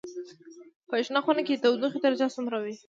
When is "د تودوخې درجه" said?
1.55-2.27